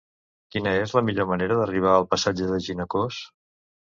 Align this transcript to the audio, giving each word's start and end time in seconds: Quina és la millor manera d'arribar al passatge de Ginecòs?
Quina 0.53 0.71
és 0.85 0.93
la 0.99 1.03
millor 1.09 1.27
manera 1.31 1.57
d'arribar 1.59 1.91
al 1.97 2.07
passatge 2.13 2.47
de 2.53 2.57
Ginecòs? 2.69 3.21